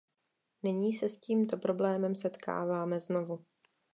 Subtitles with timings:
[0.63, 3.45] Nyní se s tímto problémem setkáváme znovu.